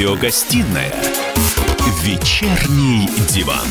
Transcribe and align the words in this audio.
Радиогостинная 0.00 0.94
«Вечерний 2.02 3.06
диван». 3.28 3.68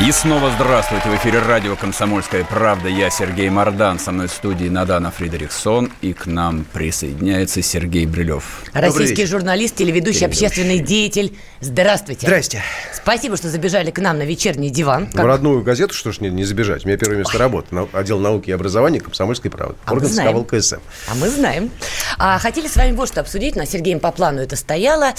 И 0.00 0.12
снова 0.12 0.50
здравствуйте. 0.52 1.10
В 1.10 1.16
эфире 1.16 1.40
радио 1.40 1.76
«Комсомольская 1.76 2.42
правда». 2.44 2.88
Я 2.88 3.10
Сергей 3.10 3.50
Мордан. 3.50 3.98
Со 3.98 4.12
мной 4.12 4.28
в 4.28 4.32
студии 4.32 4.66
Надана 4.66 5.10
Фридрихсон. 5.10 5.92
И 6.00 6.14
к 6.14 6.24
нам 6.24 6.64
присоединяется 6.72 7.60
Сергей 7.60 8.06
Брилев. 8.06 8.62
Российский 8.72 9.26
журналист, 9.26 9.76
телеведущий, 9.76 10.24
общественный 10.24 10.78
деятель. 10.78 11.36
Здравствуйте. 11.60 12.26
Здрасте. 12.26 12.62
Спасибо, 12.94 13.36
что 13.36 13.50
забежали 13.50 13.90
к 13.90 13.98
нам 13.98 14.16
на 14.16 14.22
вечерний 14.22 14.70
диван. 14.70 15.10
В 15.12 15.16
родную 15.22 15.62
газету, 15.62 15.92
что 15.92 16.12
ж 16.12 16.20
не, 16.20 16.30
не 16.30 16.44
забежать. 16.44 16.86
У 16.86 16.88
меня 16.88 16.96
первое 16.96 17.18
место 17.18 17.36
работы. 17.36 17.74
На- 17.74 17.86
Отдел 17.92 18.18
науки 18.18 18.48
и 18.48 18.52
образования 18.52 19.00
«Комсомольской 19.00 19.50
правды». 19.50 19.76
А 19.84 19.90
мы 19.90 19.96
Орган 19.98 20.10
знаем. 20.12 20.30
СК 20.30 20.52
ВЛКСМ. 20.52 20.76
А 21.10 21.14
мы 21.16 21.28
знаем. 21.28 21.70
А, 22.16 22.38
хотели 22.38 22.68
с 22.68 22.76
вами 22.76 22.92
вот 22.92 23.08
что 23.08 23.20
обсудить. 23.20 23.54
На 23.54 23.66
Сергеем 23.66 24.00
по 24.00 24.12
плану 24.12 24.40
это 24.40 24.56
стояло. 24.56 25.12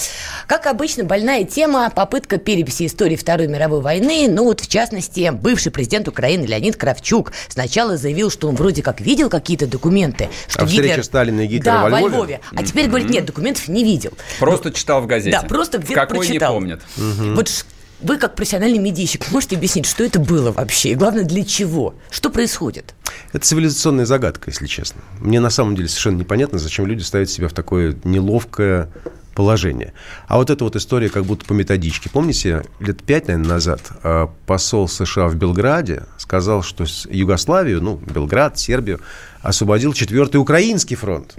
Как 0.48 0.66
обычно, 0.66 1.03
больная 1.03 1.44
тема– 1.44 1.91
попытка 1.95 2.39
переписи 2.39 2.88
истории 2.88 3.16
Второй 3.16 3.48
мировой 3.48 3.81
войны. 3.81 4.25
Ну 4.27 4.45
вот, 4.45 4.59
в 4.61 4.70
частности, 4.71 5.30
бывший 5.31 5.71
президент 5.71 6.07
Украины 6.07 6.45
Леонид 6.45 6.75
Кравчук 6.77 7.31
сначала 7.49 7.98
заявил, 7.98 8.31
что 8.31 8.48
он 8.49 8.55
вроде 8.55 8.81
как 8.81 9.02
видел 9.02 9.30
какие-то 9.30 9.67
документы. 9.67 10.30
Что 10.47 10.63
А 10.63 10.66
встреча 10.66 11.03
Сталина 11.03 11.41
и 11.41 11.47
Гитлера 11.47 11.73
да, 11.75 11.84
во 11.84 11.89
во 11.89 11.99
Львове? 11.99 12.16
Львове. 12.16 12.39
А 12.55 12.63
теперь 12.63 12.88
говорит, 12.88 13.09
нет, 13.09 13.25
документов 13.25 13.67
не 13.67 13.84
видел. 13.84 14.13
Просто 14.39 14.71
читал 14.71 15.02
в 15.02 15.07
газете. 15.07 15.38
Да, 15.39 15.47
просто 15.47 15.77
где-то 15.77 15.94
Какой 15.94 16.20
прочитал. 16.25 16.53
не 16.53 16.75
помнит. 16.77 16.81
Вот 17.35 17.49
ш- 17.49 17.66
вы, 18.02 18.17
как 18.17 18.35
профессиональный 18.35 18.80
медийщик, 18.80 19.30
можете 19.31 19.55
объяснить, 19.58 19.86
что 19.86 20.03
это 20.03 20.19
было 20.19 20.52
вообще? 20.52 20.89
И 20.89 20.95
главное, 20.95 21.23
для 21.23 21.44
чего? 21.45 21.94
Что 22.09 22.30
происходит? 22.31 22.95
Это 23.33 23.45
цивилизационная 23.45 24.05
загадка, 24.05 24.50
если 24.50 24.67
честно. 24.67 25.02
Мне 25.19 25.39
на 25.39 25.50
самом 25.50 25.75
деле 25.75 25.88
совершенно 25.88 26.17
непонятно, 26.17 26.59
зачем 26.59 26.86
люди 26.86 27.02
ставят 27.02 27.30
себя 27.30 27.47
в 27.47 27.53
такое 27.53 27.95
неловкое 28.03 28.89
положение. 29.36 29.94
А 30.28 30.38
вот 30.38 30.50
эта 30.50 30.63
вот 30.63 30.75
история 30.75 31.09
как 31.09 31.25
будто 31.25 31.45
по 31.45 31.53
методичке. 31.53 32.09
Помните, 32.09 32.63
лет 32.80 33.02
пять, 33.03 33.28
наверное, 33.28 33.50
назад 33.50 33.81
э, 34.03 34.28
посол 34.45 34.88
США 34.88 35.28
в 35.28 35.36
Белграде 35.36 36.03
сказал, 36.17 36.63
что 36.63 36.86
Югославию, 37.09 37.81
ну, 37.81 37.95
Белград, 37.97 38.59
Сербию, 38.59 39.00
освободил 39.41 39.94
четвертый 39.94 40.38
украинский 40.38 40.95
фронт. 40.95 41.35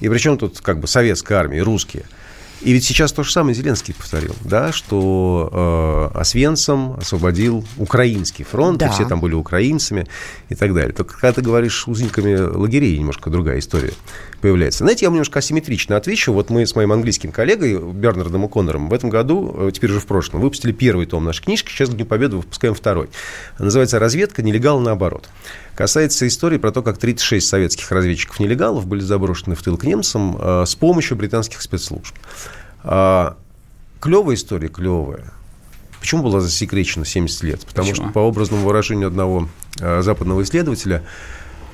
И 0.00 0.08
причем 0.08 0.36
тут 0.36 0.60
как 0.60 0.80
бы 0.80 0.86
советская 0.86 1.38
армия, 1.38 1.62
русские. 1.62 2.04
И 2.64 2.72
ведь 2.72 2.84
сейчас 2.84 3.12
то 3.12 3.24
же 3.24 3.32
самое 3.32 3.54
Зеленский 3.56 3.92
повторил, 3.92 4.36
да, 4.44 4.70
что 4.72 6.10
э, 6.14 6.18
Освенцим 6.18 6.94
освободил 6.94 7.64
украинский 7.76 8.44
фронт, 8.44 8.78
Да. 8.78 8.86
и 8.86 8.90
все 8.90 9.04
там 9.04 9.20
были 9.20 9.34
украинцами 9.34 10.06
и 10.48 10.54
так 10.54 10.72
далее. 10.72 10.92
Только 10.92 11.14
когда 11.14 11.32
ты 11.32 11.42
говоришь 11.42 11.88
узниками 11.88 12.36
лагерей, 12.36 12.96
немножко 12.98 13.30
другая 13.30 13.58
история 13.58 13.92
появляется. 14.40 14.84
Знаете, 14.84 15.04
я 15.06 15.08
вам 15.08 15.14
немножко 15.14 15.40
асимметрично 15.40 15.96
отвечу. 15.96 16.32
Вот 16.32 16.50
мы 16.50 16.64
с 16.64 16.76
моим 16.76 16.92
английским 16.92 17.32
коллегой 17.32 17.78
Бернардом 17.80 18.44
О'Коннором 18.44 18.88
в 18.88 18.92
этом 18.92 19.10
году, 19.10 19.54
э, 19.56 19.70
теперь 19.72 19.90
уже 19.90 20.00
в 20.00 20.06
прошлом, 20.06 20.40
выпустили 20.40 20.70
первый 20.72 21.06
том 21.06 21.24
нашей 21.24 21.42
книжки, 21.44 21.70
сейчас 21.70 21.88
к 21.90 21.94
Дню 21.94 22.06
Победы 22.06 22.36
выпускаем 22.36 22.74
второй. 22.74 23.08
Называется 23.58 23.98
«Разведка. 23.98 24.42
Нелегал 24.42 24.78
наоборот». 24.78 25.28
Касается 25.74 26.28
истории 26.28 26.58
про 26.58 26.70
то, 26.70 26.82
как 26.82 26.98
36 26.98 27.46
советских 27.48 27.90
разведчиков-нелегалов 27.90 28.86
были 28.86 29.00
заброшены 29.00 29.54
в 29.54 29.62
тыл 29.62 29.76
к 29.78 29.84
немцам 29.84 30.36
э, 30.38 30.64
с 30.66 30.74
помощью 30.74 31.16
британских 31.16 31.62
спецслужб. 31.62 32.14
А, 32.84 33.36
клевая 34.00 34.36
история, 34.36 34.68
клевая. 34.68 35.32
Почему 36.00 36.24
была 36.24 36.40
засекречена 36.40 37.04
70 37.04 37.42
лет? 37.44 37.60
Потому 37.66 37.90
Почему? 37.90 38.06
что, 38.08 38.12
по 38.12 38.26
образному 38.26 38.66
выражению 38.66 39.06
одного 39.06 39.48
э, 39.78 40.02
западного 40.02 40.42
исследователя, 40.42 41.04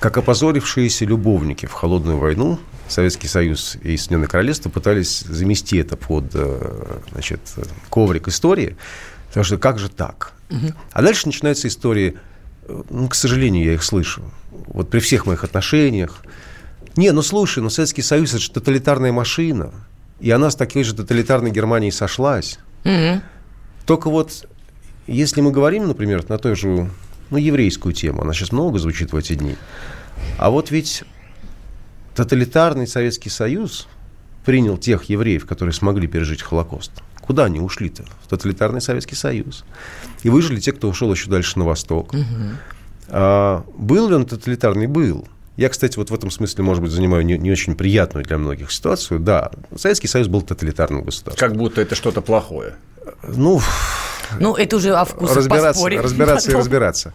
как 0.01 0.19
опозорившиеся 0.19 1.07
любовники 1.07 1.65
в 1.65 1.73
холодную 1.73 2.19
войну, 2.19 2.59
Советский 2.89 3.27
Союз 3.27 3.77
и 3.83 3.97
Соединенное 3.97 4.29
Королевство 4.29 4.69
пытались 4.69 5.21
замести 5.21 5.79
это 5.79 5.97
под 5.97 6.27
э, 6.35 6.99
значит, 7.13 7.41
коврик 7.89 8.29
истории, 8.29 8.77
потому 9.29 9.45
что 9.45 9.57
как 9.57 9.79
же 9.79 9.89
так? 9.89 10.35
А 10.93 11.03
дальше 11.03 11.27
начинаются 11.27 11.69
истории, 11.69 12.19
э, 12.65 12.83
ну, 12.91 13.09
к 13.09 13.15
сожалению, 13.15 13.65
я 13.65 13.75
их 13.75 13.83
слышу, 13.83 14.23
вот 14.51 14.91
при 14.91 15.01
всех 15.01 15.25
моих 15.25 15.43
отношениях. 15.43 16.23
Не, 16.97 17.13
ну 17.13 17.23
слушай, 17.23 17.63
ну 17.63 17.71
Советский 17.71 18.03
Союз 18.03 18.31
это 18.31 18.41
же 18.41 18.51
тоталитарная 18.51 19.13
машина, 19.13 19.73
и 20.21 20.31
она 20.31 20.51
с 20.51 20.57
такой 20.57 20.85
же 20.85 20.95
тоталитарной 20.95 21.51
Германией 21.51 21.93
сошлась. 21.93 22.59
Только 23.87 24.11
вот, 24.11 24.49
если 25.07 25.41
мы 25.41 25.51
говорим, 25.51 25.87
например, 25.89 26.29
на 26.29 26.39
той 26.39 26.55
же, 26.57 26.91
ну, 27.31 27.37
еврейскую 27.37 27.95
тему, 27.95 28.23
она 28.23 28.33
сейчас 28.33 28.53
много 28.53 28.79
звучит 28.79 29.13
в 29.13 29.17
эти 29.17 29.35
дни, 29.35 29.57
а 30.39 30.51
вот 30.51 30.71
ведь 30.71 31.05
тоталитарный 32.15 32.87
Советский 32.87 33.31
Союз 33.31 33.89
принял 34.45 34.77
тех 34.77 35.05
евреев, 35.05 35.47
которые 35.47 35.73
смогли 35.73 36.07
пережить 36.07 36.43
Холокост. 36.43 36.91
Куда 37.21 37.45
они 37.45 37.61
ушли-то? 37.61 38.05
В 38.25 38.29
тоталитарный 38.29 38.81
Советский 38.81 39.15
Союз. 39.15 39.65
И 40.23 40.31
выжили 40.31 40.61
те, 40.61 40.73
кто 40.73 40.89
ушел 40.89 41.13
еще 41.13 41.29
дальше 41.29 41.59
на 41.59 41.67
восток. 41.67 42.15
А, 43.09 43.65
был 43.77 44.09
ли 44.09 44.15
он 44.15 44.25
тоталитарный? 44.25 44.87
Был. 44.87 45.29
Я, 45.59 45.69
кстати, 45.69 45.97
вот 45.99 46.09
в 46.11 46.15
этом 46.15 46.31
смысле, 46.31 46.63
может 46.63 46.81
быть, 46.85 46.93
занимаю 46.93 47.27
не, 47.27 47.37
не 47.37 47.51
очень 47.51 47.75
приятную 47.75 48.25
для 48.25 48.39
многих 48.39 48.71
ситуацию. 48.71 49.19
Да, 49.19 49.51
Советский 49.77 50.07
Союз 50.07 50.29
был 50.29 50.41
тоталитарным 50.41 51.03
государством. 51.03 51.49
Как 51.49 51.59
будто 51.59 51.81
это 51.81 51.97
что-то 51.97 52.21
плохое. 52.21 52.77
Ну, 53.27 53.61
Ну, 54.39 54.55
это 54.55 54.77
уже 54.77 54.95
о 54.95 55.05
вкусах 55.05 55.37
разбираться, 55.39 55.69
поспорим. 55.73 56.01
разбираться 56.01 56.47
и 56.47 56.53
Потом. 56.53 56.61
разбираться. 56.61 57.15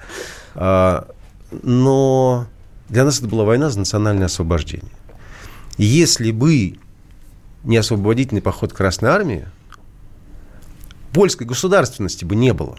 А, 0.56 1.08
но 1.62 2.48
для 2.90 3.06
нас 3.06 3.20
это 3.20 3.30
была 3.30 3.46
война 3.46 3.70
за 3.70 3.80
национальное 3.80 4.26
освобождение. 4.26 4.92
И 5.78 5.86
если 5.86 6.32
бы 6.32 6.78
не 7.64 7.78
освободительный 7.78 8.42
поход 8.42 8.74
Красной 8.74 9.10
Армии, 9.10 9.48
польской 11.14 11.48
государственности 11.48 12.26
бы 12.26 12.36
не 12.36 12.52
было. 12.52 12.76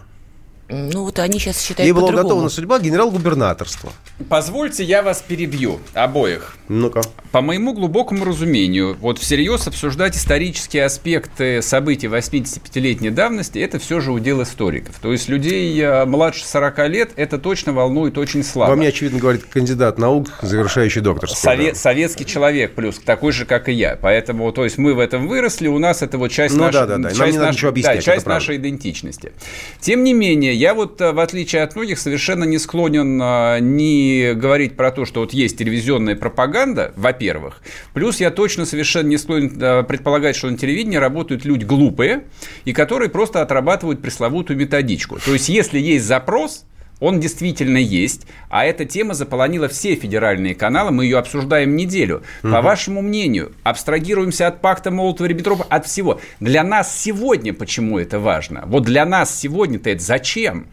Ну, 0.67 1.03
вот 1.03 1.19
они 1.19 1.37
сейчас 1.37 1.61
считают 1.61 1.85
Ей 1.85 1.91
была 1.91 2.09
уготована 2.09 2.49
судьба 2.49 2.79
генерал-губернаторства. 2.79 3.91
Позвольте, 4.29 4.83
я 4.83 5.03
вас 5.03 5.21
перебью, 5.25 5.79
обоих. 5.93 6.55
Ну-ка. 6.69 7.01
По 7.31 7.41
моему 7.41 7.73
глубокому 7.73 8.25
разумению, 8.25 8.97
вот 8.99 9.19
всерьез 9.19 9.67
обсуждать 9.67 10.15
исторические 10.17 10.85
аспекты 10.85 11.61
событий 11.61 12.07
85-летней 12.07 13.11
давности, 13.11 13.59
это 13.59 13.77
все 13.77 13.99
же 13.99 14.11
удел 14.11 14.41
историков. 14.41 14.95
То 14.99 15.11
есть 15.11 15.29
людей 15.29 15.79
э, 15.79 16.05
младше 16.05 16.45
40 16.47 16.89
лет 16.89 17.11
это 17.15 17.37
точно 17.37 17.73
волнует 17.73 18.17
очень 18.17 18.43
слабо. 18.43 18.71
Во 18.71 18.75
мне, 18.75 18.87
очевидно, 18.87 19.19
говорит 19.19 19.43
кандидат 19.45 19.99
наук, 19.99 20.29
завершающий 20.41 21.01
докторскую. 21.01 21.53
Сове- 21.53 21.69
да. 21.73 21.75
советский 21.75 22.25
человек 22.25 22.73
плюс, 22.73 22.97
такой 22.97 23.31
же, 23.33 23.45
как 23.45 23.69
и 23.69 23.73
я. 23.73 23.97
Поэтому, 24.01 24.51
то 24.51 24.63
есть, 24.63 24.79
мы 24.79 24.95
в 24.95 24.99
этом 24.99 25.27
выросли, 25.27 25.67
у 25.67 25.77
нас 25.77 26.01
это 26.01 26.17
вот 26.17 26.31
часть, 26.31 26.55
Ну 26.55 26.63
нашей, 26.63 26.73
да, 26.73 26.85
да, 26.87 26.95
да. 26.97 27.09
Нам 27.09 27.13
часть, 27.13 27.33
надо 27.33 27.45
наш- 27.45 27.55
ничего 27.55 27.69
объяснять, 27.69 27.97
да, 27.97 28.01
часть 28.01 28.23
правда. 28.23 28.39
нашей 28.39 28.55
идентичности. 28.57 29.33
Тем 29.79 30.03
не 30.03 30.13
менее, 30.13 30.54
я 30.55 30.73
вот, 30.73 30.99
э, 31.01 31.11
в 31.11 31.19
отличие 31.19 31.61
от 31.61 31.75
многих, 31.75 31.99
совершенно 31.99 32.43
не 32.43 32.57
склонен 32.57 33.21
э, 33.21 33.59
не 33.59 34.33
говорить 34.33 34.75
про 34.75 34.91
то, 34.91 35.05
что 35.05 35.21
вот 35.21 35.33
есть 35.33 35.57
телевизионная 35.57 36.15
пропаганда, 36.15 36.93
во-первых. 36.95 37.61
Плюс 37.93 38.19
я 38.19 38.31
точно 38.31 38.65
совершенно 38.65 39.07
не 39.07 39.17
склонен 39.17 39.61
э, 39.61 39.83
предполагать, 39.83 40.35
что 40.35 40.49
на 40.49 40.57
телевидении 40.57 40.97
работают 40.97 41.45
люди 41.45 41.65
глупые, 41.65 42.25
и 42.65 42.73
которые 42.73 43.09
просто 43.09 43.41
отрабатывают 43.41 44.01
пресловутую 44.01 44.57
методичку. 44.57 45.19
То 45.23 45.33
есть, 45.33 45.49
если 45.49 45.79
есть 45.79 46.05
запрос, 46.05 46.65
он 46.99 47.19
действительно 47.19 47.77
есть, 47.77 48.25
а 48.49 48.65
эта 48.65 48.85
тема 48.85 49.13
заполонила 49.13 49.67
все 49.67 49.95
федеральные 49.95 50.55
каналы, 50.55 50.91
мы 50.91 51.05
ее 51.05 51.17
обсуждаем 51.17 51.75
неделю. 51.75 52.23
По 52.41 52.61
вашему 52.61 53.01
мнению, 53.01 53.51
абстрагируемся 53.63 54.47
от 54.47 54.61
пакта 54.61 54.91
Молотова-Риббентропа, 54.91 55.65
от 55.69 55.85
всего. 55.85 56.19
Для 56.39 56.63
нас 56.63 56.95
сегодня 56.97 57.53
почему 57.53 57.99
это 57.99 58.19
важно? 58.19 58.63
Вот 58.65 58.83
для 58.83 59.05
нас 59.05 59.37
сегодня-то 59.37 59.89
это 59.89 60.03
зачем? 60.03 60.67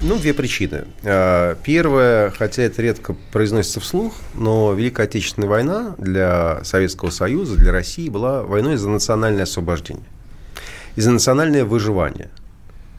Ну, 0.00 0.16
две 0.16 0.32
причины. 0.32 0.86
А, 1.04 1.56
Первая, 1.62 2.30
хотя 2.30 2.62
это 2.62 2.80
редко 2.80 3.14
произносится 3.32 3.80
вслух, 3.80 4.14
но 4.34 4.72
Великая 4.72 5.02
Отечественная 5.02 5.48
война 5.48 5.94
для 5.98 6.64
Советского 6.64 7.10
Союза, 7.10 7.56
для 7.56 7.70
России 7.70 8.08
была 8.08 8.42
войной 8.42 8.76
за 8.76 8.88
национальное 8.88 9.42
освобождение, 9.42 10.06
и 10.96 11.02
за 11.02 11.10
национальное 11.10 11.66
выживание. 11.66 12.30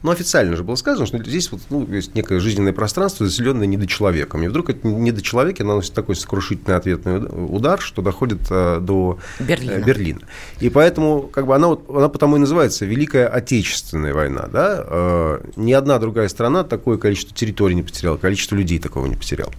Ну, 0.02 0.10
официально 0.10 0.56
же 0.56 0.64
было 0.64 0.74
сказано, 0.74 1.06
что 1.06 1.18
здесь 1.18 1.52
вот, 1.52 1.60
ну, 1.70 1.86
есть 1.86 2.14
некое 2.16 2.40
жизненное 2.40 2.72
пространство, 2.72 3.24
заселенное 3.24 3.66
недочеловеком. 3.66 4.42
И 4.42 4.48
вдруг 4.48 4.70
это 4.70 4.86
недочеловеки 4.86 5.62
наносит 5.62 5.94
такой 5.94 6.16
сокрушительный 6.16 6.76
ответный 6.76 7.18
удар, 7.18 7.80
что 7.80 8.02
доходит 8.02 8.40
а, 8.50 8.80
до 8.80 9.18
э, 9.38 9.44
Берлина. 9.44 9.84
Берлина. 9.84 10.20
И 10.58 10.70
поэтому 10.70 11.22
как 11.22 11.46
бы 11.46 11.54
она, 11.54 11.68
вот, 11.68 11.88
она 11.88 12.08
потому 12.08 12.36
и 12.36 12.40
называется 12.40 12.84
Великая 12.84 13.28
Отечественная 13.28 14.12
война. 14.12 14.48
Да? 14.52 14.84
Э, 14.84 15.40
ни 15.54 15.72
одна 15.72 16.00
другая 16.00 16.26
страна 16.28 16.64
такое 16.64 16.98
количество 16.98 17.34
территорий 17.36 17.76
не 17.76 17.84
потеряла, 17.84 18.16
количество 18.16 18.56
людей 18.56 18.80
такого 18.80 19.06
не 19.06 19.14
потеряла. 19.14 19.52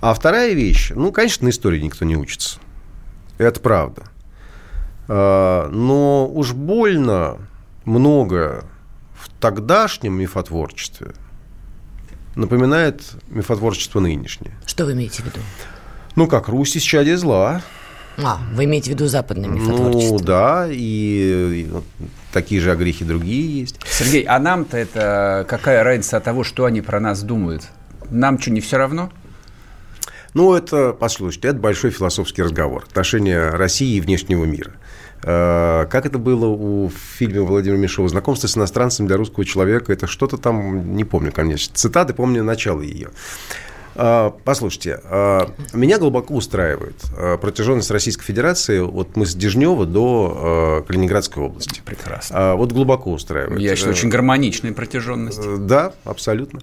А 0.00 0.14
вторая 0.14 0.52
вещь, 0.52 0.92
ну, 0.94 1.10
конечно, 1.10 1.46
на 1.46 1.50
истории 1.50 1.80
никто 1.80 2.04
не 2.04 2.16
учится. 2.16 2.60
Это 3.38 3.58
правда. 3.58 4.04
Э, 5.08 5.68
но 5.72 6.30
уж 6.32 6.52
больно 6.52 7.38
много 7.84 8.64
в 9.22 9.28
тогдашнем 9.40 10.14
мифотворчестве 10.14 11.12
напоминает 12.34 13.02
мифотворчество 13.28 14.00
нынешнее. 14.00 14.52
Что 14.66 14.84
вы 14.84 14.92
имеете 14.92 15.22
в 15.22 15.26
виду? 15.26 15.38
Ну 16.16 16.26
как, 16.26 16.48
Русь 16.48 16.76
исчадие 16.76 17.16
зла. 17.16 17.62
А, 18.18 18.40
вы 18.52 18.64
имеете 18.64 18.90
в 18.90 18.94
виду 18.94 19.06
западное 19.06 19.48
мифотворчество? 19.48 20.18
Ну, 20.18 20.24
да, 20.24 20.66
и, 20.68 20.74
и 20.76 21.70
такие 22.32 22.60
же 22.60 22.72
огрехи 22.72 23.04
другие 23.04 23.60
есть. 23.60 23.78
Сергей, 23.88 24.22
а 24.24 24.38
нам-то 24.38 24.76
это 24.76 25.46
какая 25.48 25.84
разница 25.84 26.16
от 26.16 26.24
того, 26.24 26.42
что 26.42 26.64
они 26.64 26.80
про 26.80 26.98
нас 26.98 27.22
думают? 27.22 27.62
Нам 28.10 28.40
что, 28.40 28.50
не 28.50 28.60
все 28.60 28.76
равно? 28.76 29.10
Ну, 30.34 30.52
это, 30.54 30.92
послушайте, 30.92 31.48
это 31.48 31.58
большой 31.58 31.90
философский 31.90 32.42
разговор. 32.42 32.84
Отношения 32.88 33.50
России 33.50 33.96
и 33.96 34.00
внешнего 34.00 34.44
мира. 34.44 34.72
Э, 35.24 35.86
как 35.88 36.06
это 36.06 36.18
было 36.18 36.46
у 36.46 36.90
фильма 36.90 37.42
Владимира 37.42 37.78
Меньшова 37.78 38.08
«Знакомство 38.08 38.48
с 38.48 38.56
иностранцем 38.56 39.06
для 39.06 39.16
русского 39.16 39.44
человека». 39.44 39.92
Это 39.92 40.06
что-то 40.06 40.36
там, 40.36 40.96
не 40.96 41.04
помню, 41.04 41.32
конечно. 41.32 41.74
Цитаты, 41.74 42.12
помню 42.12 42.42
начало 42.42 42.80
ее. 42.80 43.10
Э, 43.94 44.32
послушайте, 44.44 45.00
э, 45.04 45.40
меня 45.72 45.98
глубоко 45.98 46.34
устраивает 46.34 46.96
протяженность 47.40 47.90
Российской 47.90 48.24
Федерации 48.24 48.80
от 48.80 49.16
мыса 49.16 49.38
Дежнева 49.38 49.86
до 49.86 50.84
Калининградской 50.88 51.42
области. 51.42 51.82
Прекрасно. 51.84 52.56
Вот 52.56 52.72
глубоко 52.72 53.12
устраивает. 53.12 53.60
Я 53.60 53.76
считаю, 53.76 53.94
очень 53.94 54.08
гармоничная 54.08 54.72
протяженность. 54.72 55.66
Да, 55.66 55.92
абсолютно. 56.04 56.60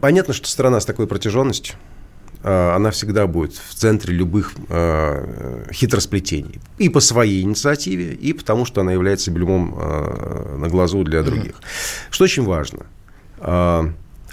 Понятно, 0.00 0.32
что 0.32 0.48
страна 0.48 0.80
с 0.80 0.86
такой 0.86 1.06
протяженностью, 1.06 1.76
она 2.42 2.90
всегда 2.90 3.26
будет 3.26 3.54
в 3.54 3.74
центре 3.74 4.14
любых 4.14 4.52
а, 4.68 5.66
хитросплетений. 5.72 6.60
И 6.78 6.88
по 6.88 7.00
своей 7.00 7.42
инициативе, 7.42 8.14
и 8.14 8.32
потому, 8.32 8.64
что 8.64 8.80
она 8.80 8.92
является 8.92 9.30
блюмом 9.30 9.74
а, 9.76 10.56
на 10.56 10.68
глазу 10.68 11.04
для 11.04 11.22
других. 11.22 11.60
Что 12.10 12.24
очень 12.24 12.44
важно. 12.44 12.86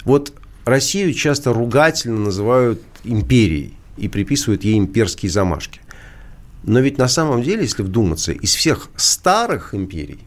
Вот 0.04 0.32
Россию 0.64 1.14
часто 1.14 1.52
ругательно 1.52 2.20
называют 2.20 2.82
империей 3.04 3.74
и 3.96 4.08
приписывают 4.08 4.64
ей 4.64 4.78
имперские 4.78 5.30
замашки. 5.30 5.80
Но 6.62 6.80
ведь 6.80 6.98
на 6.98 7.08
самом 7.08 7.42
деле, 7.42 7.62
если 7.62 7.82
вдуматься, 7.82 8.32
из 8.32 8.54
всех 8.54 8.88
старых 8.96 9.74
империй, 9.74 10.20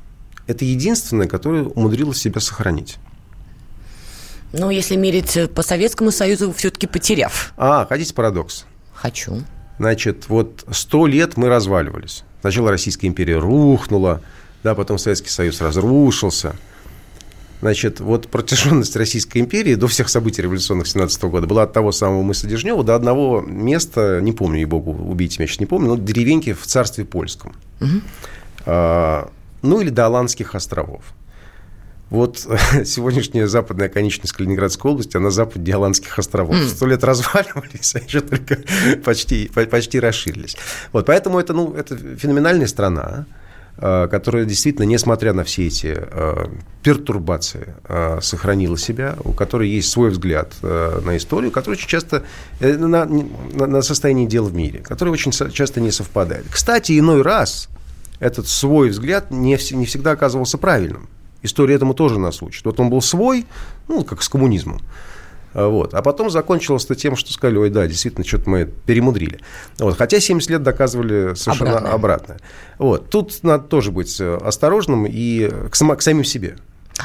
это 0.47 0.65
единственная, 0.65 1.27
которая 1.27 1.63
умудрилась 1.63 2.17
себя 2.17 2.41
сохранить. 2.41 2.97
Ну, 4.53 4.69
если 4.69 4.95
мерить 4.95 5.37
по 5.53 5.63
Советскому 5.63 6.11
Союзу, 6.11 6.53
все-таки 6.53 6.87
потеряв. 6.87 7.53
А, 7.57 7.85
хотите 7.87 8.13
парадокс? 8.13 8.65
Хочу. 8.93 9.43
Значит, 9.77 10.29
вот 10.29 10.65
сто 10.71 11.07
лет 11.07 11.37
мы 11.37 11.49
разваливались. 11.49 12.23
Сначала 12.41 12.71
Российская 12.71 13.07
империя 13.07 13.37
рухнула, 13.37 14.21
да, 14.63 14.75
потом 14.75 14.97
Советский 14.97 15.29
Союз 15.29 15.61
разрушился. 15.61 16.55
Значит, 17.61 17.99
вот 17.99 18.27
протяженность 18.27 18.95
Российской 18.95 19.37
империи 19.37 19.75
до 19.75 19.87
всех 19.87 20.09
событий 20.09 20.41
революционных 20.41 20.87
17 20.87 21.23
года 21.23 21.47
была 21.47 21.63
от 21.63 21.73
того 21.73 21.91
самого 21.91 22.23
мыса 22.23 22.47
Дежнева 22.47 22.83
до 22.83 22.95
одного 22.95 23.41
места, 23.41 24.19
не 24.21 24.33
помню, 24.33 24.61
и 24.61 24.65
богу, 24.65 24.91
убейте 24.91 25.37
меня 25.39 25.47
сейчас 25.47 25.59
не 25.59 25.67
помню, 25.67 25.89
но 25.89 25.97
деревеньки 25.97 26.53
в 26.53 26.65
царстве 26.65 27.05
польском. 27.05 27.55
Угу. 27.79 28.01
А, 28.65 29.29
ну, 29.61 29.79
или 29.79 29.89
до 29.89 30.07
Аландских 30.07 30.55
островов. 30.55 31.03
Вот 32.11 32.39
сегодняшняя 32.85 33.47
западная 33.47 33.87
конечность 33.87 34.33
Калининградской 34.33 34.91
области, 34.91 35.15
она 35.15 35.31
запад 35.31 35.63
Диаланских 35.63 36.19
островов. 36.19 36.57
Сто 36.67 36.85
лет 36.85 37.03
разваливались, 37.03 37.95
а 37.95 37.99
еще 37.99 38.19
только 38.19 38.59
почти, 39.03 39.47
почти 39.47 39.99
расширились. 39.99 40.57
Вот, 40.91 41.05
поэтому 41.05 41.39
это, 41.39 41.53
ну, 41.53 41.73
это 41.73 41.97
феноменальная 41.97 42.67
страна, 42.67 43.25
а, 43.77 44.09
которая 44.09 44.43
действительно, 44.43 44.83
несмотря 44.83 45.31
на 45.31 45.45
все 45.45 45.67
эти 45.67 45.97
э, 45.97 46.47
пертурбации, 46.83 47.75
э, 47.85 48.19
сохранила 48.21 48.77
себя, 48.77 49.15
у 49.23 49.31
которой 49.31 49.69
есть 49.69 49.89
свой 49.89 50.09
взгляд 50.09 50.51
э, 50.61 50.99
на 51.05 51.15
историю, 51.15 51.49
который 51.49 51.75
очень 51.75 51.87
часто 51.87 52.23
э, 52.59 52.75
на, 52.75 53.05
на, 53.05 53.67
на 53.67 53.81
состояние 53.81 54.27
дел 54.27 54.43
в 54.43 54.53
мире, 54.53 54.79
который 54.79 55.09
очень 55.11 55.31
часто 55.31 55.79
не 55.79 55.91
совпадает. 55.91 56.45
Кстати, 56.51 56.99
иной 56.99 57.21
раз 57.21 57.69
этот 58.19 58.49
свой 58.49 58.89
взгляд 58.89 59.31
не, 59.31 59.57
не 59.71 59.85
всегда 59.85 60.11
оказывался 60.11 60.57
правильным. 60.57 61.07
История 61.43 61.75
этому 61.75 61.93
тоже 61.93 62.19
нас 62.19 62.41
учит. 62.41 62.65
Вот 62.65 62.79
он 62.79 62.89
был 62.89 63.01
свой, 63.01 63.45
ну, 63.87 64.03
как 64.03 64.21
с 64.21 64.29
коммунизмом. 64.29 64.81
А, 65.53 65.67
вот. 65.67 65.93
А 65.93 66.01
потом 66.01 66.29
закончилось 66.29 66.85
это 66.85 66.95
тем, 66.95 67.15
что 67.15 67.31
сказали, 67.33 67.57
ой, 67.57 67.69
да, 67.69 67.87
действительно, 67.87 68.25
что-то 68.25 68.49
мы 68.49 68.65
перемудрили. 68.65 69.39
Вот. 69.79 69.97
Хотя 69.97 70.19
70 70.19 70.49
лет 70.49 70.63
доказывали 70.63 71.33
совершенно 71.35 71.77
обратное. 71.77 71.93
обратное. 71.93 72.39
Вот. 72.77 73.09
Тут 73.09 73.43
надо 73.43 73.65
тоже 73.65 73.91
быть 73.91 74.19
э, 74.19 74.35
осторожным 74.37 75.05
и 75.05 75.49
к, 75.69 75.75
сам, 75.75 75.95
к 75.95 76.01
самим 76.01 76.23
себе. 76.23 76.57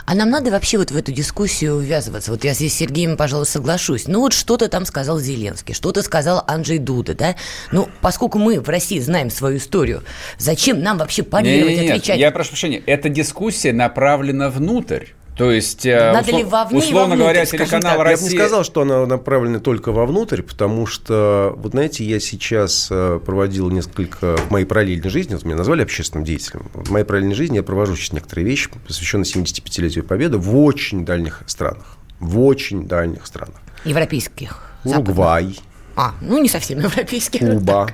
А 0.04 0.14
нам 0.14 0.30
надо 0.30 0.50
вообще 0.50 0.78
вот 0.78 0.90
в 0.90 0.96
эту 0.96 1.12
дискуссию 1.12 1.78
ввязываться? 1.78 2.30
Вот 2.30 2.44
я 2.44 2.54
здесь 2.54 2.74
с 2.74 2.76
Сергеем, 2.76 3.16
пожалуй, 3.16 3.46
соглашусь. 3.46 4.06
Ну 4.06 4.20
вот 4.20 4.32
что-то 4.32 4.68
там 4.68 4.84
сказал 4.84 5.18
Зеленский, 5.18 5.74
что-то 5.74 6.02
сказал 6.02 6.44
Анджей 6.46 6.78
Дуда, 6.78 7.14
да? 7.14 7.36
Ну, 7.72 7.88
поскольку 8.00 8.38
мы 8.38 8.60
в 8.60 8.68
России 8.68 8.98
знаем 8.98 9.30
свою 9.30 9.58
историю, 9.58 10.02
зачем 10.38 10.82
нам 10.82 10.98
вообще 10.98 11.22
парировать, 11.22 11.76
нет, 11.76 11.90
отвечать? 11.90 12.18
Я 12.18 12.30
прошу 12.30 12.50
прощения, 12.50 12.82
эта 12.86 13.08
дискуссия 13.08 13.72
направлена 13.72 14.50
внутрь. 14.50 15.06
То 15.36 15.50
есть, 15.50 15.84
э, 15.84 16.12
Надо 16.12 16.28
услов, 16.28 16.38
ли 16.38 16.44
вовне 16.44 16.78
условно 16.78 17.00
вовнутрь, 17.00 17.22
говоря, 17.22 17.46
телеканал 17.46 18.02
Россия... 18.02 18.16
Я 18.16 18.16
бы 18.16 18.22
не 18.22 18.38
сказал, 18.38 18.64
что 18.64 18.80
она 18.80 19.04
направлена 19.04 19.60
только 19.60 19.92
вовнутрь, 19.92 20.40
потому 20.40 20.86
что, 20.86 21.52
вот 21.58 21.72
знаете, 21.72 22.04
я 22.04 22.20
сейчас 22.20 22.88
э, 22.90 23.20
проводил 23.24 23.70
несколько 23.70 24.38
в 24.38 24.50
моей 24.50 24.64
параллельной 24.64 25.10
жизни, 25.10 25.34
вот 25.34 25.44
меня 25.44 25.56
назвали 25.56 25.82
общественным 25.82 26.24
деятелем, 26.24 26.70
в 26.72 26.90
моей 26.90 27.04
параллельной 27.04 27.34
жизни 27.34 27.56
я 27.56 27.62
провожу 27.62 27.96
сейчас 27.96 28.14
некоторые 28.14 28.46
вещи, 28.46 28.70
посвященные 28.86 29.26
75-летию 29.26 30.04
Победы 30.04 30.38
в 30.38 30.56
очень 30.58 31.04
дальних 31.04 31.42
странах. 31.46 31.98
В 32.18 32.40
очень 32.40 32.88
дальних 32.88 33.26
странах. 33.26 33.56
Европейских. 33.84 34.62
Уругвай. 34.84 35.58
А, 35.96 36.14
ну 36.22 36.38
не 36.38 36.48
совсем 36.48 36.78
европейских. 36.78 37.40
Куба. 37.40 37.88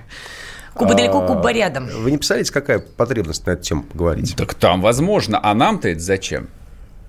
Куба 0.74 0.94
далеко, 0.94 1.26
Куба 1.26 1.52
рядом. 1.52 1.88
Вы 1.88 2.12
не 2.12 2.18
представляете, 2.18 2.52
какая 2.52 2.78
потребность 2.78 3.46
на 3.46 3.52
эту 3.52 3.62
тему 3.62 3.82
поговорить? 3.82 4.36
Так 4.36 4.54
там 4.54 4.80
возможно. 4.80 5.40
А 5.42 5.54
нам-то 5.54 5.88
это 5.88 6.00
зачем? 6.00 6.48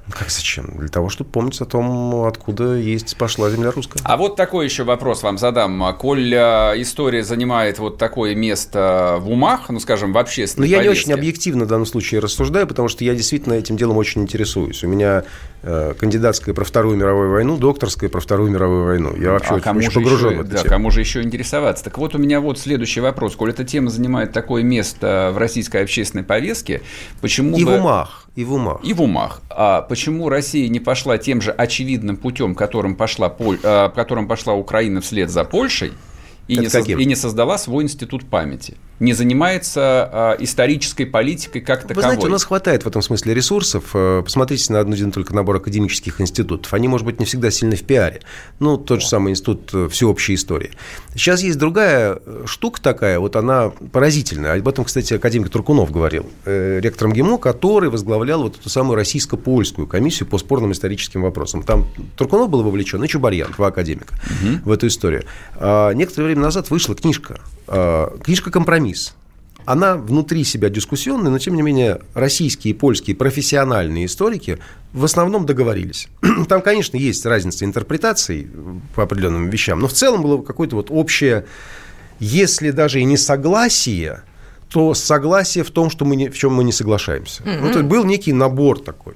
Как 0.09 0.29
зачем? 0.29 0.65
Для 0.77 0.89
того, 0.89 1.07
чтобы 1.09 1.29
помнить 1.29 1.59
о 1.61 1.65
том, 1.65 2.25
откуда 2.25 2.75
есть 2.75 3.15
пошла 3.15 3.49
земля 3.49 3.71
русская. 3.71 4.01
А 4.03 4.17
вот 4.17 4.35
такой 4.35 4.65
еще 4.65 4.83
вопрос 4.83 5.23
вам 5.23 5.37
задам. 5.37 5.81
А 5.83 5.93
коль 5.93 6.33
а, 6.35 6.73
история 6.75 7.23
занимает 7.23 7.79
вот 7.79 7.97
такое 7.97 8.35
место 8.35 9.17
в 9.21 9.29
умах, 9.29 9.69
ну, 9.69 9.79
скажем, 9.79 10.11
в 10.11 10.17
общественной 10.17 10.67
Ну, 10.67 10.71
я 10.71 10.79
повестке. 10.79 11.07
не 11.07 11.13
очень 11.13 11.19
объективно 11.19 11.65
в 11.65 11.67
данном 11.69 11.85
случае 11.85 12.19
рассуждаю, 12.19 12.67
потому 12.67 12.89
что 12.89 13.05
я 13.05 13.15
действительно 13.15 13.53
этим 13.53 13.77
делом 13.77 13.95
очень 13.95 14.23
интересуюсь. 14.23 14.83
У 14.83 14.87
меня 14.87 15.23
э, 15.61 15.93
кандидатская 15.97 16.53
про 16.53 16.65
Вторую 16.65 16.97
мировую 16.97 17.31
войну, 17.31 17.55
докторская 17.57 18.09
про 18.09 18.19
Вторую 18.19 18.51
мировую 18.51 18.83
войну. 18.83 19.15
Я 19.15 19.31
вообще 19.31 19.51
а 19.51 19.53
очень, 19.55 19.63
кому 19.63 19.79
очень 19.79 19.91
погружен 19.93 20.29
еще, 20.31 20.41
в 20.41 20.45
это. 20.45 20.63
Да, 20.63 20.69
кому 20.69 20.91
же 20.91 20.99
еще 20.99 21.21
интересоваться? 21.21 21.85
Так 21.85 21.97
вот, 21.97 22.13
у 22.13 22.17
меня 22.17 22.41
вот 22.41 22.59
следующий 22.59 22.99
вопрос. 22.99 23.37
Коль 23.37 23.51
эта 23.51 23.63
тема 23.63 23.89
занимает 23.89 24.33
такое 24.33 24.63
место 24.63 25.31
в 25.33 25.37
российской 25.37 25.81
общественной 25.81 26.25
повестке, 26.25 26.81
почему 27.21 27.57
И 27.57 27.63
бы... 27.63 27.71
в 27.71 27.75
умах. 27.75 28.19
И 28.35 28.43
в 28.43 28.53
умах. 28.53 28.79
И 28.83 28.93
в 28.93 29.01
умах. 29.01 29.41
А 29.49 29.81
почему 29.93 30.27
Россия 30.27 30.69
не 30.69 30.79
пошла 30.79 31.19
тем 31.19 31.39
же 31.39 31.51
очевидным 31.51 32.17
путем, 32.17 32.55
которым 32.55 32.95
пошла, 32.95 33.29
Поль... 33.29 33.59
А, 33.61 33.89
которым 33.89 34.27
пошла 34.27 34.55
Украина 34.55 35.01
вслед 35.01 35.29
за 35.29 35.43
Польшей, 35.43 35.91
и 36.47 36.57
не, 36.57 36.67
соз... 36.67 36.87
и 36.87 37.05
не 37.05 37.13
создала 37.13 37.59
свой 37.59 37.83
институт 37.83 38.25
памяти? 38.25 38.75
Не 39.03 39.11
занимается 39.11 39.81
а, 40.11 40.35
исторической 40.39 41.03
политикой 41.03 41.59
как 41.59 41.81
таковой. 41.81 41.95
Вы 41.95 42.01
знаете, 42.01 42.27
у 42.27 42.29
нас 42.29 42.45
хватает 42.45 42.83
в 42.83 42.87
этом 42.87 43.01
смысле 43.01 43.33
ресурсов. 43.33 43.89
Э, 43.93 44.21
посмотрите 44.23 44.71
на 44.71 44.79
один 44.79 45.11
только 45.11 45.35
набор 45.35 45.57
академических 45.57 46.21
институтов. 46.21 46.73
Они, 46.73 46.87
может 46.87 47.05
быть, 47.05 47.19
не 47.19 47.25
всегда 47.25 47.51
сильны 47.51 47.75
в 47.75 47.83
пиаре. 47.83 48.21
Ну, 48.59 48.77
тот 48.77 49.01
же 49.01 49.07
самый 49.07 49.31
институт 49.31 49.69
э, 49.73 49.89
всеобщей 49.89 50.35
истории. 50.35 50.71
Сейчас 51.15 51.43
есть 51.43 51.57
другая 51.57 52.17
э, 52.25 52.43
штука 52.45 52.81
такая, 52.81 53.19
вот 53.19 53.35
она 53.35 53.71
поразительная. 53.91 54.57
Об 54.57 54.67
этом, 54.69 54.85
кстати, 54.85 55.13
академик 55.13 55.49
Туркунов 55.49 55.91
говорил, 55.91 56.25
ректором 56.45 57.11
ГИМО, 57.11 57.39
который 57.39 57.89
возглавлял 57.89 58.43
вот 58.43 58.57
эту 58.57 58.69
самую 58.69 58.95
российско-польскую 58.95 59.85
комиссию 59.85 60.29
по 60.29 60.37
спорным 60.37 60.71
историческим 60.71 61.23
вопросам. 61.23 61.63
Там 61.63 61.87
Туркунов 62.15 62.49
был 62.49 62.63
вовлечен, 62.63 63.03
и 63.03 63.07
Чубарьян, 63.09 63.51
два 63.51 63.67
академика, 63.67 64.15
угу. 64.15 64.69
в 64.69 64.71
эту 64.71 64.87
историю. 64.87 65.25
А 65.55 65.91
некоторое 65.91 66.27
время 66.27 66.43
назад 66.43 66.69
вышла 66.69 66.95
книжка, 66.95 67.41
книжка 68.23 68.51
«Компромисс» 68.51 68.92
компромисс. 68.93 69.13
Она 69.65 69.95
внутри 69.95 70.43
себя 70.43 70.69
дискуссионная, 70.69 71.31
но 71.31 71.39
тем 71.39 71.55
не 71.55 71.61
менее 71.61 72.01
российские 72.13 72.73
и 72.73 72.77
польские 72.77 73.15
профессиональные 73.15 74.07
историки 74.07 74.59
в 74.91 75.05
основном 75.05 75.45
договорились. 75.45 76.09
Там, 76.49 76.61
конечно, 76.61 76.97
есть 76.97 77.25
разница 77.25 77.63
интерпретаций 77.63 78.47
по 78.93 79.03
определенным 79.03 79.49
вещам, 79.49 79.79
но 79.79 79.87
в 79.87 79.93
целом 79.93 80.21
было 80.21 80.41
какое-то 80.41 80.75
вот 80.75 80.87
общее, 80.89 81.45
если 82.19 82.71
даже 82.71 82.99
и 82.99 83.05
не 83.05 83.15
согласие, 83.15 84.23
то 84.69 84.93
согласие 84.93 85.63
в 85.63 85.71
том, 85.71 85.89
что 85.89 86.03
мы 86.03 86.17
не, 86.17 86.29
в 86.29 86.37
чем 86.37 86.53
мы 86.55 86.65
не 86.65 86.73
соглашаемся. 86.73 87.43
Mm-hmm. 87.43 87.59
Ну, 87.61 87.71
то 87.71 87.83
был 87.83 88.03
некий 88.03 88.33
набор 88.33 88.79
такой. 88.79 89.13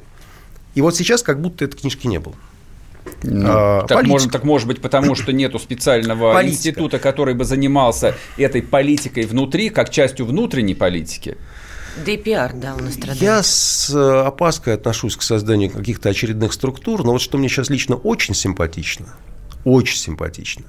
И 0.75 0.81
вот 0.81 0.95
сейчас 0.95 1.23
как 1.23 1.41
будто 1.41 1.65
этой 1.65 1.77
книжки 1.77 2.07
не 2.07 2.19
было. 2.19 2.35
Ну, 3.23 3.45
а, 3.47 3.85
так, 3.87 4.05
может, 4.05 4.31
так 4.31 4.43
может 4.43 4.67
быть 4.67 4.81
потому, 4.81 5.15
что 5.15 5.31
нету 5.33 5.59
специального 5.59 6.33
Политика. 6.33 6.53
института, 6.53 6.99
который 6.99 7.33
бы 7.33 7.45
занимался 7.45 8.15
этой 8.37 8.61
политикой 8.61 9.25
внутри, 9.25 9.69
как 9.69 9.89
частью 9.89 10.25
внутренней 10.25 10.75
политики. 10.75 11.37
ДПР, 12.05 12.51
да, 12.53 12.75
у 12.75 12.83
нас 12.83 12.93
страдает. 12.93 13.21
Я 13.21 13.41
с 13.43 13.89
э, 13.89 14.27
опаской 14.27 14.75
отношусь 14.75 15.15
к 15.15 15.21
созданию 15.21 15.71
каких-то 15.71 16.09
очередных 16.09 16.53
структур, 16.53 17.03
но 17.03 17.13
вот 17.13 17.21
что 17.21 17.37
мне 17.37 17.49
сейчас 17.49 17.69
лично 17.69 17.95
очень 17.95 18.35
симпатично, 18.35 19.07
очень 19.63 19.97
симпатично, 19.97 20.65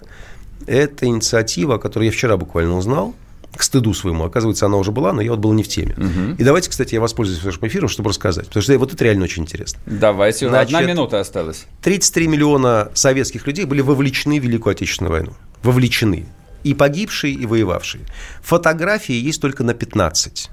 Это 0.67 1.07
инициатива, 1.07 1.75
о 1.75 1.79
которой 1.79 2.07
я 2.07 2.13
вчера 2.13 2.37
буквально 2.37 2.77
узнал, 2.77 3.15
к 3.59 3.63
стыду 3.63 3.93
своему. 3.93 4.25
Оказывается, 4.25 4.67
она 4.67 4.77
уже 4.77 4.93
была, 4.93 5.13
но 5.13 5.21
я 5.21 5.33
вот 5.33 5.41
был 5.41 5.53
не 5.53 5.63
в 5.63 5.69
теме. 5.69 5.95
Угу. 5.97 6.37
И 6.39 6.45
давайте, 6.45 6.71
кстати, 6.71 6.95
я 6.95 7.01
воспользуюсь 7.01 7.43
вашим 7.43 7.67
эфиром, 7.67 7.89
чтобы 7.89 8.11
рассказать. 8.11 8.47
Потому 8.47 8.63
что 8.63 8.79
вот 8.79 8.95
это 8.95 9.05
реально 9.05 9.25
очень 9.25 9.43
интересно. 9.43 9.81
Давайте, 9.85 10.49
Значит, 10.49 10.75
одна 10.75 10.87
минута 10.87 11.21
осталась. 11.21 11.67
33 11.83 12.29
миллиона 12.29 12.91
советских 12.95 13.47
людей 13.47 13.65
были 13.65 13.81
вовлечены 13.81 14.41
в 14.41 14.45
Великую 14.45 14.73
Отечественную 14.73 15.13
войну. 15.13 15.33
Вовлечены. 15.63 16.27
И 16.63 16.75
погибшие, 16.75 17.35
и 17.35 17.47
воевавшие. 17.47 18.05
Фотографии 18.43 19.15
есть 19.15 19.41
только 19.41 19.65
на 19.65 19.75
15. 19.75 20.51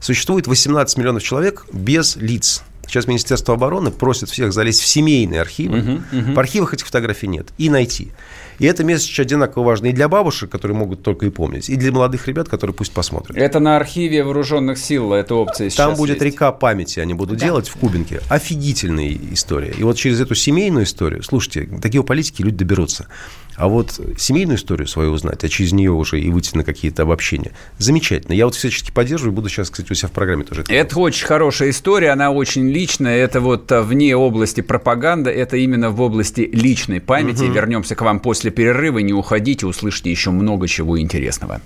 Существует 0.00 0.46
18 0.46 0.98
миллионов 0.98 1.22
человек 1.22 1.66
без 1.72 2.16
лиц. 2.16 2.62
Сейчас 2.86 3.06
Министерство 3.06 3.54
обороны 3.54 3.90
просит 3.90 4.28
всех 4.28 4.52
залезть 4.52 4.80
в 4.80 4.86
семейные 4.86 5.40
архивы. 5.40 5.80
Угу, 5.80 5.92
угу. 5.92 6.32
В 6.32 6.38
архивах 6.38 6.74
этих 6.74 6.86
фотографий 6.86 7.26
нет. 7.26 7.48
И 7.58 7.70
найти. 7.70 8.12
И 8.58 8.66
это 8.66 8.84
месседж 8.84 9.20
одинаково 9.20 9.64
важно 9.64 9.86
и 9.86 9.92
для 9.92 10.08
бабушек, 10.08 10.50
которые 10.50 10.76
могут 10.76 11.02
только 11.02 11.26
и 11.26 11.30
помнить, 11.30 11.68
и 11.68 11.76
для 11.76 11.92
молодых 11.92 12.28
ребят, 12.28 12.48
которые 12.48 12.74
пусть 12.74 12.92
посмотрят. 12.92 13.36
Это 13.36 13.58
на 13.58 13.76
архиве 13.76 14.22
вооруженных 14.22 14.78
сил, 14.78 15.12
эта 15.12 15.34
опция 15.34 15.70
сейчас 15.70 15.76
Там 15.88 15.96
будет 15.96 16.22
есть. 16.22 16.34
река 16.34 16.52
памяти, 16.52 17.00
они 17.00 17.14
будут 17.14 17.38
да. 17.38 17.46
делать 17.46 17.68
в 17.68 17.76
Кубинке. 17.76 18.20
Офигительная 18.28 19.16
история. 19.32 19.74
И 19.76 19.82
вот 19.82 19.96
через 19.96 20.20
эту 20.20 20.34
семейную 20.34 20.84
историю, 20.84 21.22
слушайте, 21.22 21.68
такие 21.82 22.02
политики 22.04 22.42
люди 22.42 22.58
доберутся. 22.58 23.08
А 23.56 23.68
вот 23.68 24.00
семейную 24.18 24.56
историю 24.56 24.86
свою 24.88 25.12
узнать, 25.12 25.44
а 25.44 25.48
через 25.48 25.72
нее 25.72 25.92
уже 25.92 26.20
и 26.20 26.30
выйти 26.30 26.56
на 26.56 26.64
какие-то 26.64 27.02
обобщения, 27.02 27.52
замечательно. 27.78 28.32
Я 28.32 28.46
вот 28.46 28.54
всячески 28.54 28.90
поддерживаю, 28.90 29.32
буду 29.32 29.48
сейчас, 29.48 29.70
кстати, 29.70 29.92
у 29.92 29.94
себя 29.94 30.08
в 30.08 30.12
программе 30.12 30.44
тоже. 30.44 30.62
Это, 30.62 30.74
это 30.74 30.98
очень 30.98 31.26
хорошая 31.26 31.70
история, 31.70 32.10
она 32.10 32.30
очень 32.30 32.68
личная, 32.68 33.16
это 33.16 33.40
вот 33.40 33.70
а, 33.70 33.82
вне 33.82 34.16
области 34.16 34.60
пропаганды, 34.60 35.30
это 35.30 35.56
именно 35.56 35.90
в 35.90 36.00
области 36.00 36.48
личной 36.52 37.00
памяти. 37.00 37.44
Угу. 37.44 37.52
Вернемся 37.52 37.94
к 37.94 38.02
вам 38.02 38.20
после 38.20 38.50
перерыва, 38.50 38.98
не 38.98 39.12
уходите, 39.12 39.66
услышите 39.66 40.10
еще 40.10 40.30
много 40.30 40.66
чего 40.68 40.98
интересного. 41.00 41.60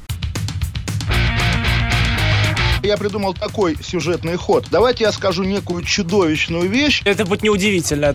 Я 2.82 2.96
придумал 2.96 3.34
такой 3.34 3.76
сюжетный 3.82 4.36
ход. 4.36 4.66
Давайте 4.70 5.04
я 5.04 5.12
скажу 5.12 5.44
некую 5.44 5.82
чудовищную 5.82 6.68
вещь. 6.68 7.02
Это 7.04 7.24
будет 7.24 7.42
неудивительно 7.42 8.14